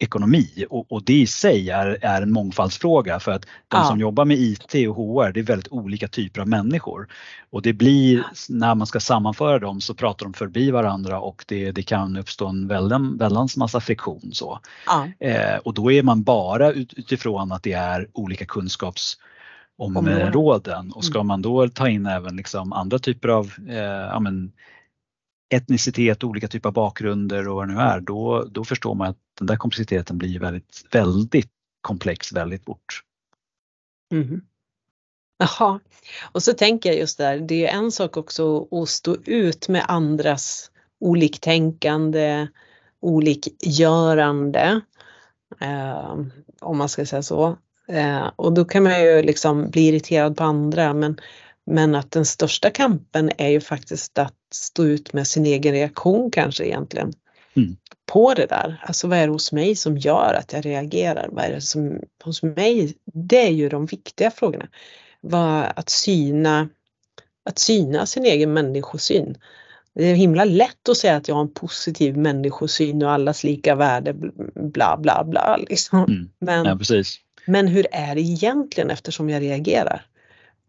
[0.01, 3.85] ekonomi och, och det i sig är, är en mångfaldsfråga för att de ja.
[3.85, 7.09] som jobbar med IT och HR det är väldigt olika typer av människor.
[7.51, 11.73] Och det blir, när man ska sammanföra dem så pratar de förbi varandra och det,
[11.73, 12.69] det kan uppstå en
[13.19, 14.31] väldans massa friktion.
[14.33, 14.61] Så.
[14.87, 15.09] Ja.
[15.27, 21.23] Eh, och då är man bara ut, utifrån att det är olika kunskapsområden och ska
[21.23, 24.53] man då ta in även liksom andra typer av eh, ja, men,
[25.51, 29.19] etnicitet, olika typer av bakgrunder och vad det nu är, då, då förstår man att
[29.39, 33.03] den där komplexiteten blir väldigt, väldigt komplex väldigt fort.
[34.13, 34.41] Mm.
[35.39, 35.81] Jaha,
[36.33, 39.85] och så tänker jag just där, det är en sak också att stå ut med
[39.89, 42.47] andras oliktänkande,
[43.01, 44.81] olikgörande,
[45.61, 46.17] eh,
[46.61, 47.57] om man ska säga så.
[47.89, 51.21] Eh, och då kan man ju liksom bli irriterad på andra men
[51.71, 56.31] men att den största kampen är ju faktiskt att stå ut med sin egen reaktion
[56.31, 57.13] kanske egentligen.
[57.57, 57.77] Mm.
[58.07, 58.83] På det där.
[58.87, 61.29] Alltså vad är det hos mig som gör att jag reagerar?
[61.33, 62.95] Vad är det som hos mig?
[63.05, 64.69] Det är ju de viktiga frågorna.
[65.21, 66.69] Vad, att syna
[67.45, 69.37] att syna sin egen människosyn.
[69.95, 73.75] Det är himla lätt att säga att jag har en positiv människosyn och allas lika
[73.75, 74.15] värde
[74.55, 75.57] bla bla bla.
[75.69, 75.99] Liksom.
[75.99, 76.31] Mm.
[76.39, 77.03] Men, ja,
[77.47, 80.07] men hur är det egentligen eftersom jag reagerar?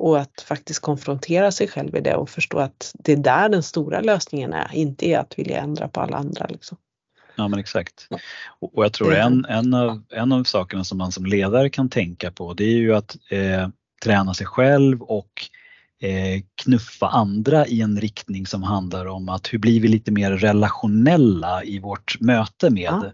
[0.01, 3.63] Och att faktiskt konfrontera sig själv i det och förstå att det är där den
[3.63, 6.47] stora lösningen är, inte i att vilja ändra på alla andra.
[6.49, 6.77] Liksom.
[7.35, 8.07] Ja men exakt.
[8.59, 12.31] Och jag tror en, en, av, en av sakerna som man som ledare kan tänka
[12.31, 13.69] på det är ju att eh,
[14.03, 15.31] träna sig själv och
[16.01, 20.31] eh, knuffa andra i en riktning som handlar om att hur blir vi lite mer
[20.31, 23.11] relationella i vårt möte med ja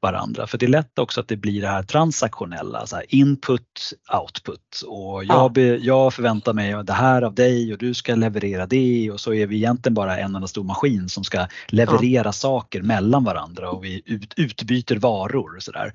[0.00, 0.46] varandra.
[0.46, 4.82] För det är lätt också att det blir det här transaktionella, så här input, output
[4.86, 5.48] och jag, ja.
[5.48, 9.34] be, jag förväntar mig det här av dig och du ska leverera det och så
[9.34, 12.32] är vi egentligen bara en enda stor maskin som ska leverera ja.
[12.32, 15.92] saker mellan varandra och vi ut, utbyter varor och sådär.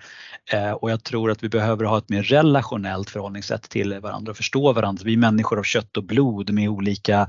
[0.51, 4.37] Eh, och jag tror att vi behöver ha ett mer relationellt förhållningssätt till varandra och
[4.37, 5.01] förstå varandra.
[5.05, 7.27] Vi är människor av kött och blod med olika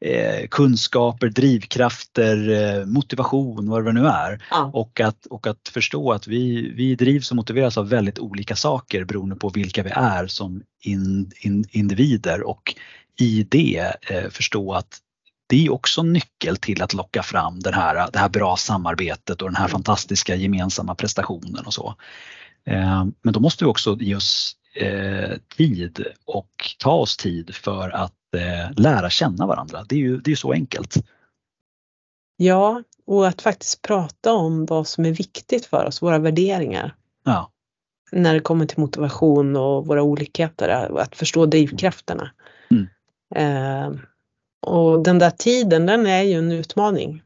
[0.00, 4.44] eh, kunskaper, drivkrafter, eh, motivation, vad det nu är.
[4.50, 4.70] Ja.
[4.72, 9.04] Och, att, och att förstå att vi, vi drivs och motiveras av väldigt olika saker
[9.04, 12.74] beroende på vilka vi är som in, in, individer och
[13.20, 15.00] i det eh, förstå att
[15.48, 19.48] det är också nyckel till att locka fram den här, det här bra samarbetet och
[19.48, 21.94] den här fantastiska gemensamma prestationen och så.
[22.66, 27.90] Eh, men då måste vi också ge oss eh, tid och ta oss tid för
[27.90, 29.84] att eh, lära känna varandra.
[29.88, 30.96] Det är ju det är så enkelt.
[32.36, 36.94] Ja, och att faktiskt prata om vad som är viktigt för oss, våra värderingar.
[37.24, 37.50] Ja.
[38.12, 42.30] När det kommer till motivation och våra olikheter, att förstå drivkrafterna.
[42.70, 42.86] Mm.
[43.34, 43.98] Eh,
[44.66, 47.22] och den där tiden, den är ju en utmaning.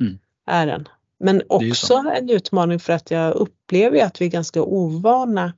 [0.00, 0.18] Mm.
[0.46, 0.88] Är den.
[1.18, 5.52] Men också en utmaning för att jag upplever att vi är ganska ovana.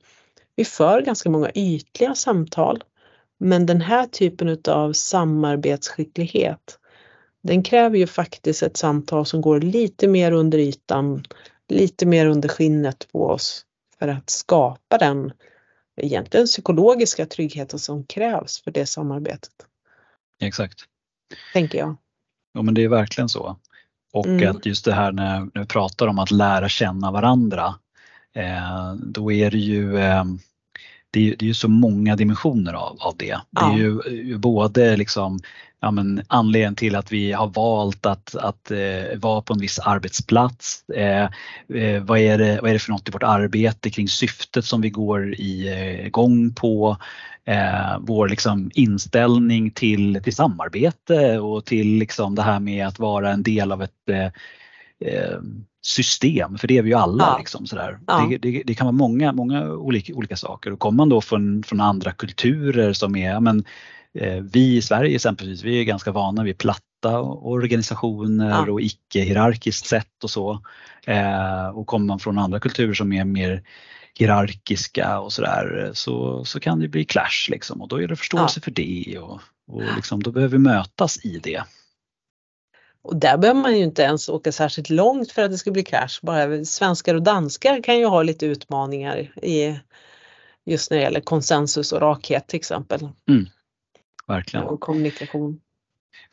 [0.55, 2.83] Vi för ganska många ytliga samtal
[3.37, 6.79] men den här typen av samarbetsskicklighet,
[7.43, 11.25] den kräver ju faktiskt ett samtal som går lite mer under ytan,
[11.69, 13.65] lite mer under skinnet på oss
[13.99, 15.31] för att skapa den
[16.01, 19.53] egentligen psykologiska tryggheten som krävs för det samarbetet.
[20.41, 20.79] Exakt.
[21.53, 21.97] Tänker jag.
[22.53, 23.59] Ja men det är verkligen så.
[24.13, 24.55] Och mm.
[24.55, 27.75] att just det här när, vi pratar om att lära känna varandra,
[28.97, 30.23] då är det ju eh,
[31.11, 33.37] det är, det är ju så många dimensioner av, av det.
[33.49, 35.39] Det är ju både liksom
[35.79, 39.79] ja, men, anledningen till att vi har valt att, att eh, vara på en viss
[39.79, 40.89] arbetsplats.
[40.89, 41.23] Eh,
[41.79, 44.81] eh, vad, är det, vad är det för något i vårt arbete kring syftet som
[44.81, 46.97] vi går igång på?
[47.45, 53.31] Eh, vår liksom, inställning till, till samarbete och till liksom, det här med att vara
[53.31, 54.25] en del av ett eh,
[55.09, 55.39] eh
[55.85, 57.23] system, för det är vi ju alla.
[57.23, 57.37] Ja.
[57.37, 57.99] Liksom, sådär.
[58.07, 58.27] Ja.
[58.29, 61.63] Det, det, det, kan vara många, många olika, olika saker och kommer man då från,
[61.63, 63.63] från andra kulturer som är, men,
[64.13, 70.23] eh, vi i Sverige exempelvis, vi är ganska vana vid platta organisationer och icke-hierarkiskt sätt
[70.23, 70.61] och så.
[71.07, 73.63] Eh, och kommer man från andra kulturer som är mer
[74.13, 78.61] hierarkiska och sådär så, så kan det bli clash liksom och då är det förståelse
[78.61, 81.63] för det och, och liksom, då behöver vi mötas i det.
[83.05, 85.83] Och där behöver man ju inte ens åka särskilt långt för att det ska bli
[85.83, 86.19] crash.
[86.21, 89.79] Bara svenskar och danskar kan ju ha lite utmaningar i
[90.65, 93.09] just när det gäller konsensus och rakhet till exempel.
[93.29, 93.45] Mm.
[94.27, 94.65] Verkligen.
[94.65, 95.59] Och kommunikation.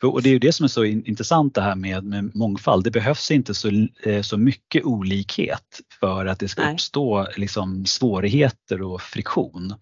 [0.01, 2.83] Och det är ju det som är så intressant det här med, med mångfald.
[2.83, 6.73] Det behövs inte så, eh, så mycket olikhet för att det ska Nej.
[6.73, 9.73] uppstå liksom, svårigheter och friktion.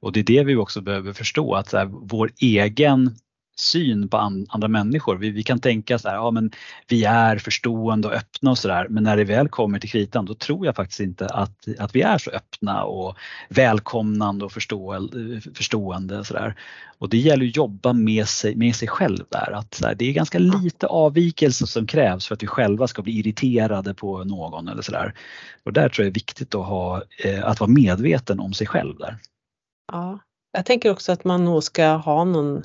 [0.00, 3.16] Och det är det vi också behöver förstå att här, vår egen
[3.56, 5.16] syn på an, andra människor.
[5.16, 6.50] Vi, vi, kan tänka så här, ja men
[6.88, 10.34] vi är förstående och öppna och sådär men när det väl kommer till kritan då
[10.34, 13.16] tror jag faktiskt inte att, att vi är så öppna och
[13.48, 15.08] välkomnande och förstå,
[15.54, 16.18] förstående.
[16.18, 16.56] Och, så där.
[16.98, 19.52] och det gäller att jobba med sig, med sig själv där.
[19.52, 23.18] Att här, det är ganska lite avvikelse som krävs för att vi själva ska bli
[23.18, 25.14] irriterade på någon eller sådär.
[25.64, 28.66] Och där tror jag det är viktigt att, ha, eh, att vara medveten om sig
[28.66, 29.18] själv där.
[29.92, 30.18] Ja,
[30.52, 32.62] jag tänker också att man nog ska ha någon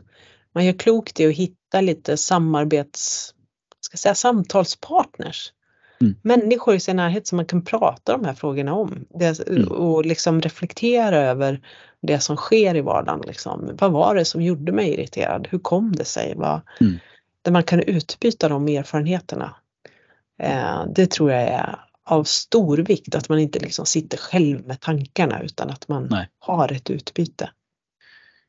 [0.57, 3.33] man gör klokt i att hitta lite samarbets,
[3.79, 5.53] ska säga samtalspartners.
[6.01, 6.15] Mm.
[6.21, 9.67] Människor i sin närhet som man kan prata de här frågorna om det, mm.
[9.67, 11.61] och liksom reflektera över
[12.01, 13.21] det som sker i vardagen.
[13.27, 13.69] Liksom.
[13.79, 15.47] Vad var det som gjorde mig irriterad?
[15.51, 16.33] Hur kom det sig?
[16.35, 16.99] Vad, mm.
[17.41, 19.55] Där man kan utbyta de erfarenheterna.
[20.43, 24.81] Eh, det tror jag är av stor vikt att man inte liksom sitter själv med
[24.81, 26.29] tankarna utan att man Nej.
[26.39, 27.49] har ett utbyte.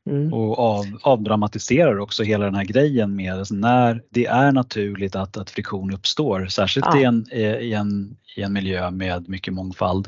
[0.09, 0.33] Mm.
[0.33, 5.37] Och av, avdramatiserar också hela den här grejen med alltså när det är naturligt att,
[5.37, 6.99] att friktion uppstår, särskilt ja.
[6.99, 10.07] i, en, i, en, i en miljö med mycket mångfald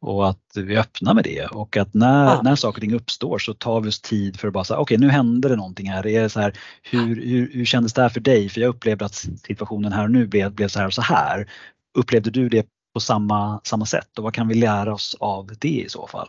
[0.00, 2.40] och att vi är öppna med det och att när, ja.
[2.42, 4.96] när saker och ting uppstår så tar vi oss tid för att bara säga okej
[4.96, 6.06] okay, nu hände det någonting här.
[6.06, 8.48] Är det så här hur, hur, hur kändes det här för dig?
[8.48, 11.50] För jag upplevde att situationen här och nu blev, blev så här och så här.
[11.98, 15.80] Upplevde du det på samma, samma sätt och vad kan vi lära oss av det
[15.80, 16.28] i så fall?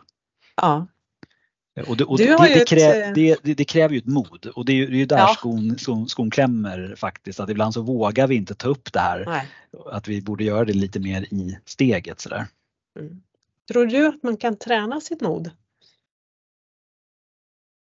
[0.56, 0.88] Ja,
[1.88, 4.88] och det, och det, det, krä, det, det, kräver ju ett mod och det är
[4.88, 5.36] ju där ja.
[5.38, 7.40] skon, skon, skon klämmer faktiskt.
[7.40, 9.26] Att ibland så vågar vi inte ta upp det här.
[9.26, 9.48] Nej.
[9.92, 12.48] Att vi borde göra det lite mer i steget sådär.
[13.00, 13.22] Mm.
[13.72, 15.52] Tror du att man kan träna sitt mod?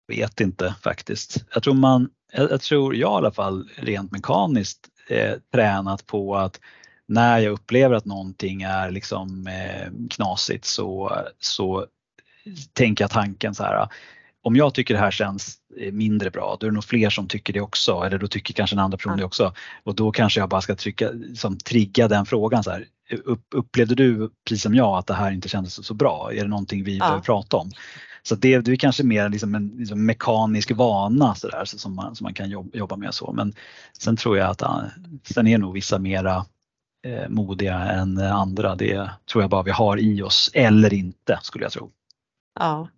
[0.07, 1.45] Vet inte faktiskt.
[1.53, 6.35] Jag tror man, jag, jag tror jag i alla fall rent mekaniskt eh, tränat på
[6.35, 6.59] att
[7.05, 11.85] när jag upplever att någonting är liksom eh, knasigt så, så
[12.73, 13.87] tänker jag tanken så här,
[14.47, 17.27] om jag tycker det här känns eh, mindre bra, då är det nog fler som
[17.27, 19.53] tycker det också eller då tycker kanske en andra person det också.
[19.83, 22.85] Och då kanske jag bara ska trycka, som trigga den frågan så här.
[23.55, 26.31] upplevde du precis som jag att det här inte kändes så bra?
[26.33, 27.05] Är det någonting vi ja.
[27.05, 27.71] behöver prata om?
[28.23, 32.15] Så det, det är kanske mer liksom en liksom mekanisk vana så där, som, man,
[32.15, 33.33] som man kan jobba med så.
[33.33, 33.53] Men
[33.99, 34.61] sen tror jag att
[35.33, 36.45] sen är nog vissa mera
[37.07, 38.75] eh, modiga än andra.
[38.75, 41.91] Det tror jag bara vi har i oss eller inte skulle jag tro.
[42.59, 42.89] Ja.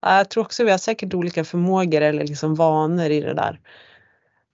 [0.00, 3.60] Jag tror också vi har säkert olika förmågor eller liksom vanor i det där.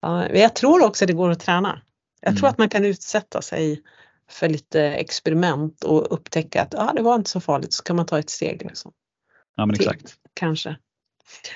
[0.00, 1.82] Ja, jag tror också det går att träna.
[2.20, 2.50] Jag tror mm.
[2.50, 3.82] att man kan utsätta sig
[4.30, 8.06] för lite experiment och upptäcka att ah, det var inte så farligt så kan man
[8.06, 8.62] ta ett steg.
[8.62, 8.92] Liksom.
[9.56, 10.06] Ja men exakt.
[10.06, 10.76] Till, kanske.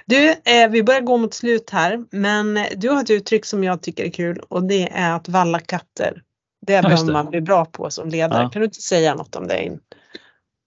[0.07, 3.83] Du, eh, vi börjar gå mot slut här men du har ett uttryck som jag
[3.83, 6.23] tycker är kul och det är att valla katter.
[6.67, 8.43] Det ja, behöver man bli bra på som ledare.
[8.43, 8.51] Ja.
[8.51, 9.79] Kan du inte säga något om det?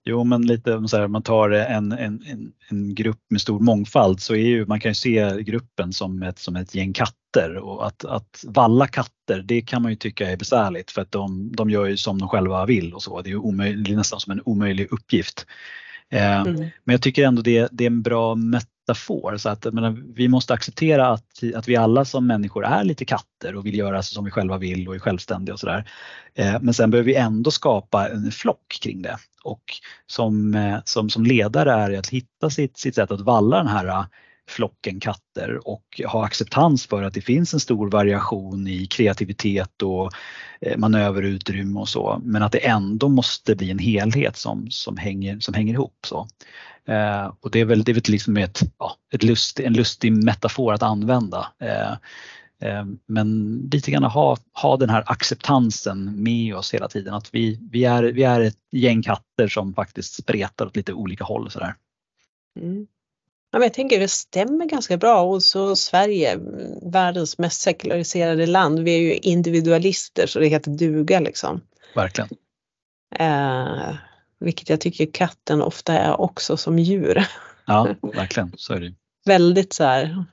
[0.08, 2.22] Jo, men lite så här, man tar en, en,
[2.68, 6.38] en, grupp med stor mångfald så är ju, man kan ju se gruppen som ett,
[6.38, 10.36] som ett gäng katter och att, att valla katter det kan man ju tycka är
[10.36, 13.22] besvärligt för att de, de gör ju som de själva vill och så.
[13.22, 15.46] Det är ju omöjligt, nästan som en omöjlig uppgift.
[16.10, 16.54] Eh, mm.
[16.56, 18.34] Men jag tycker ändå det, det är en bra
[18.86, 23.04] metafor så att menar, vi måste acceptera att, att vi alla som människor är lite
[23.04, 25.90] katter och vill göra som vi själva vill och är självständiga och sådär.
[26.34, 29.62] Eh, men sen behöver vi ändå skapa en flock kring det och
[30.06, 33.68] som, eh, som, som ledare är det att hitta sitt, sitt sätt att valla den
[33.68, 34.04] här eh,
[34.48, 40.12] flocken katter och ha acceptans för att det finns en stor variation i kreativitet och
[40.60, 45.40] eh, manöverutrymme och så men att det ändå måste bli en helhet som, som, hänger,
[45.40, 45.98] som hänger ihop.
[46.06, 46.28] Så.
[46.88, 50.12] Eh, och det är väl, det är väl liksom ett, ja, ett lust, en lustig
[50.12, 51.52] metafor att använda.
[51.60, 51.92] Eh,
[52.68, 57.60] eh, men lite grann ha, ha den här acceptansen med oss hela tiden att vi,
[57.70, 61.50] vi, är, vi är ett gäng katter som faktiskt spretar åt lite olika håll.
[61.50, 61.74] Sådär.
[62.60, 62.86] Mm.
[63.50, 66.38] Ja, men jag tänker det stämmer ganska bra och så Sverige,
[66.82, 71.60] världens mest sekulariserade land, vi är ju individualister så det heter duga liksom.
[71.94, 72.28] Verkligen.
[73.18, 73.94] Eh,
[74.38, 77.26] vilket jag tycker katten ofta är också som djur.
[77.66, 78.94] Ja, verkligen, så är det.
[79.24, 80.24] Väldigt så här,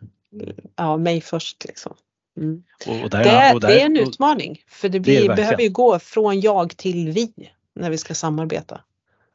[0.76, 1.94] ja mig först liksom.
[2.38, 2.64] Mm.
[2.88, 5.36] Och, och där, det, är, och där, det är en utmaning för det, blir, det
[5.36, 7.34] behöver ju gå från jag till vi
[7.76, 8.82] när vi ska samarbeta.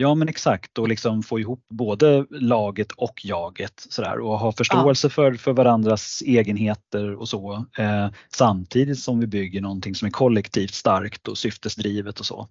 [0.00, 5.06] Ja men exakt och liksom få ihop både laget och jaget sådär och ha förståelse
[5.06, 5.10] ja.
[5.10, 10.74] för, för varandras egenheter och så eh, samtidigt som vi bygger någonting som är kollektivt
[10.74, 12.48] starkt och syftesdrivet och så.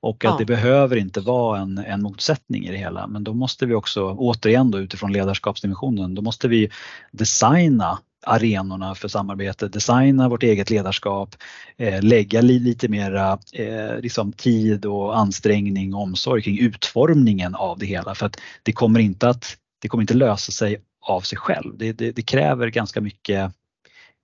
[0.00, 0.36] Och att ja.
[0.38, 4.16] det behöver inte vara en, en motsättning i det hela men då måste vi också
[4.18, 6.70] återigen då utifrån ledarskapsdimensionen då måste vi
[7.12, 11.36] designa arenorna för samarbete, designa vårt eget ledarskap,
[11.76, 17.78] eh, lägga li, lite mera eh, liksom tid och ansträngning och omsorg kring utformningen av
[17.78, 21.38] det hela för att det kommer inte att det kommer inte lösa sig av sig
[21.38, 21.78] själv.
[21.78, 23.52] Det, det, det kräver ganska mycket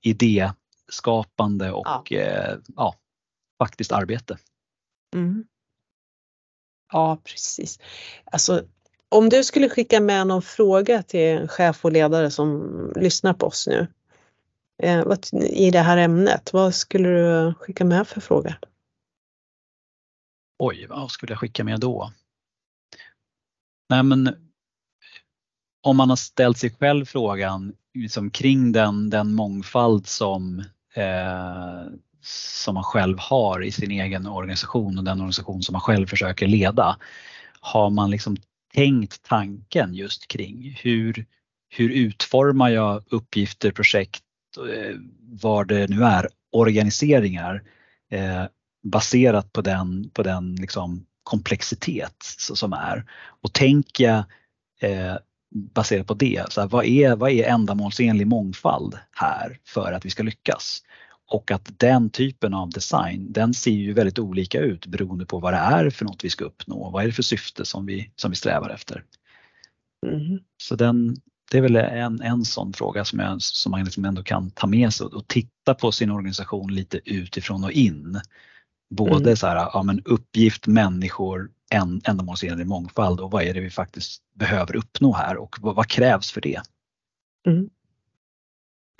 [0.02, 2.18] idéskapande och ja.
[2.18, 2.94] Eh, ja
[3.58, 4.38] faktiskt arbete.
[5.14, 5.44] Mm.
[6.92, 7.78] Ja precis.
[8.24, 8.62] Alltså
[9.08, 13.46] om du skulle skicka med någon fråga till en chef och ledare som lyssnar på
[13.46, 13.86] oss nu
[14.82, 15.04] eh,
[15.42, 18.56] i det här ämnet, vad skulle du skicka med för fråga?
[20.58, 22.12] Oj, vad skulle jag skicka med då?
[23.90, 24.34] Nej men
[25.82, 31.92] om man har ställt sig själv frågan liksom kring den, den mångfald som, eh,
[32.22, 36.46] som man själv har i sin egen organisation och den organisation som man själv försöker
[36.46, 36.96] leda.
[37.60, 38.36] Har man liksom
[38.74, 41.26] tänkt tanken just kring hur,
[41.68, 44.22] hur utformar jag uppgifter, projekt,
[44.72, 47.62] eh, vad det nu är, organiseringar
[48.10, 48.44] eh,
[48.82, 53.04] baserat på den, på den liksom komplexitet som är.
[53.42, 54.24] Och tänker
[54.80, 55.16] eh,
[55.54, 60.10] baserat på det, så här, vad, är, vad är ändamålsenlig mångfald här för att vi
[60.10, 60.82] ska lyckas?
[61.28, 65.52] Och att den typen av design, den ser ju väldigt olika ut beroende på vad
[65.52, 66.90] det är för något vi ska uppnå.
[66.90, 69.04] Vad är det för syfte som vi, som vi strävar efter?
[70.06, 70.38] Mm.
[70.62, 71.16] Så den,
[71.50, 74.66] det är väl en, en sån fråga som, jag, som man liksom ändå kan ta
[74.66, 78.20] med sig och titta på sin organisation lite utifrån och in.
[78.90, 79.36] Både mm.
[79.36, 84.22] så här, ja, men uppgift, människor, en, ändamålsenlig mångfald och vad är det vi faktiskt
[84.34, 86.60] behöver uppnå här och vad, vad krävs för det?
[87.46, 87.70] Mm.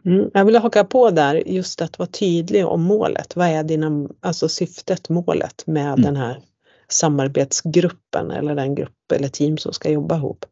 [0.05, 3.37] Mm, jag vill haka på där just att vara tydlig om målet.
[3.37, 6.03] Vad är dina, alltså syftet, målet med mm.
[6.03, 6.41] den här
[6.89, 10.45] samarbetsgruppen eller den grupp eller team som ska jobba ihop.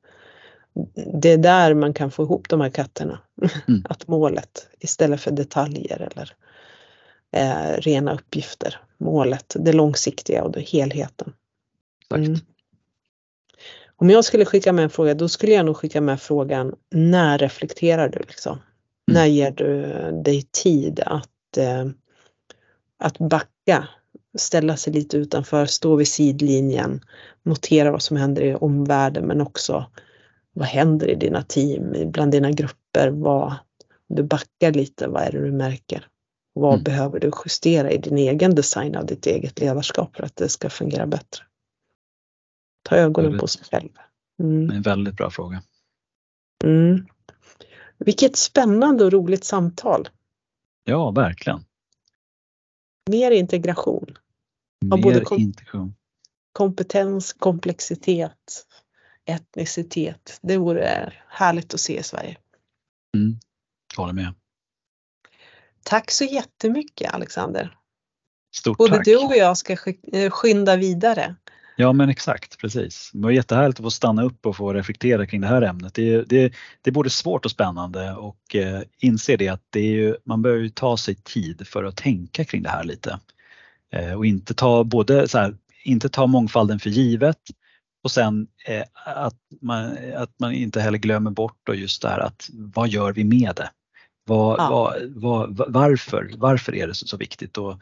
[1.13, 3.19] Det är där man kan få ihop de här katterna.
[3.69, 3.85] Mm.
[3.89, 6.33] att målet istället för detaljer eller
[7.33, 8.81] eh, rena uppgifter.
[8.99, 11.33] Målet, det långsiktiga och det helheten.
[12.15, 12.37] Mm.
[13.97, 17.39] Om jag skulle skicka med en fråga, då skulle jag nog skicka med frågan när
[17.39, 18.19] reflekterar du?
[18.19, 18.59] Liksom?
[19.09, 19.21] Mm.
[19.21, 19.83] När ger du
[20.23, 21.85] dig tid att, eh,
[22.99, 23.89] att backa,
[24.39, 27.01] ställa sig lite utanför, stå vid sidlinjen,
[27.43, 29.87] notera vad som händer i omvärlden men också
[30.53, 33.55] vad händer i dina team, bland dina grupper, vad,
[34.09, 36.09] du backar lite, vad är det du märker?
[36.53, 36.85] Vad mm.
[36.85, 40.71] behöver du justera i din egen design av ditt eget ledarskap för att det ska
[40.71, 41.45] fungera bättre?
[42.83, 43.91] Ta ögonen väldigt, på sig själv.
[44.43, 44.71] Mm.
[44.71, 45.63] En väldigt bra fråga.
[46.65, 47.07] Mm.
[47.99, 50.09] Vilket spännande och roligt samtal.
[50.85, 51.65] Ja, verkligen.
[53.11, 54.19] Mer integration.
[54.85, 55.95] Mer både kom integration.
[56.53, 58.67] kompetens, komplexitet,
[59.25, 60.39] etnicitet.
[60.43, 62.37] Det vore härligt att se i Sverige.
[63.17, 63.39] Mm,
[63.97, 64.35] håller med.
[65.83, 67.79] Tack så jättemycket Alexander.
[68.57, 69.05] Stort Både tack.
[69.05, 69.77] du och jag ska
[70.13, 71.37] eh, skynda vidare.
[71.77, 73.11] Ja men exakt, precis.
[73.13, 75.95] Det var jättehärligt att få stanna upp och få reflektera kring det här ämnet.
[75.95, 76.53] Det, det,
[76.83, 80.43] det är både svårt och spännande och eh, inse det att det är ju, man
[80.43, 83.21] behöver ju ta sig tid för att tänka kring det här lite.
[83.93, 87.41] Eh, och inte ta både så här, inte ta mångfalden för givet
[88.05, 92.21] och sen eh, att, man, att man inte heller glömmer bort då just det här
[92.21, 93.71] att vad gör vi med det?
[94.25, 94.69] Vad, ja.
[94.71, 97.59] vad, vad, varför, varför är det så, så viktigt?
[97.59, 97.81] Och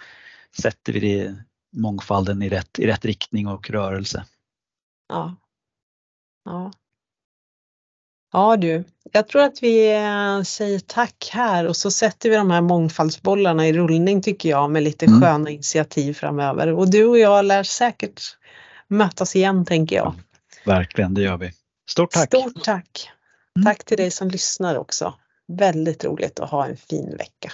[0.60, 1.34] sätter vi det
[1.74, 4.24] mångfalden i rätt, i rätt riktning och rörelse.
[5.08, 5.36] Ja.
[6.44, 6.72] Ja.
[8.32, 12.50] Ja du, jag tror att vi eh, säger tack här och så sätter vi de
[12.50, 15.20] här mångfaldsbollarna i rullning tycker jag med lite mm.
[15.20, 16.72] sköna initiativ framöver.
[16.72, 18.22] Och du och jag lär säkert
[18.88, 20.14] mötas igen tänker jag.
[20.64, 21.52] Ja, verkligen, det gör vi.
[21.90, 22.26] Stort tack!
[22.26, 23.10] Stort tack!
[23.56, 23.64] Mm.
[23.64, 25.14] Tack till dig som lyssnar också.
[25.48, 27.52] Väldigt roligt att ha en fin vecka.